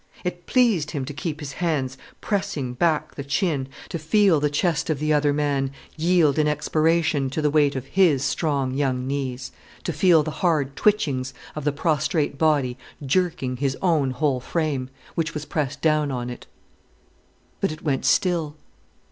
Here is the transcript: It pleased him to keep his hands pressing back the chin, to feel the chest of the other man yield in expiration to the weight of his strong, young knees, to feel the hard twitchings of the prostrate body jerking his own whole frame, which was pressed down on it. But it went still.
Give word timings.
It 0.23 0.47
pleased 0.47 0.89
him 0.89 1.05
to 1.05 1.13
keep 1.13 1.39
his 1.41 1.51
hands 1.51 1.95
pressing 2.21 2.73
back 2.73 3.13
the 3.13 3.23
chin, 3.23 3.67
to 3.89 3.99
feel 3.99 4.39
the 4.39 4.49
chest 4.49 4.89
of 4.89 4.97
the 4.97 5.13
other 5.13 5.31
man 5.31 5.69
yield 5.95 6.39
in 6.39 6.47
expiration 6.47 7.29
to 7.29 7.39
the 7.39 7.51
weight 7.51 7.75
of 7.75 7.85
his 7.85 8.23
strong, 8.23 8.73
young 8.73 9.05
knees, 9.05 9.51
to 9.83 9.93
feel 9.93 10.23
the 10.23 10.31
hard 10.41 10.75
twitchings 10.75 11.35
of 11.55 11.65
the 11.65 11.71
prostrate 11.71 12.39
body 12.39 12.79
jerking 13.05 13.57
his 13.57 13.77
own 13.79 14.09
whole 14.09 14.39
frame, 14.39 14.89
which 15.13 15.35
was 15.35 15.45
pressed 15.45 15.81
down 15.83 16.09
on 16.09 16.31
it. 16.31 16.47
But 17.59 17.71
it 17.71 17.83
went 17.83 18.03
still. 18.03 18.55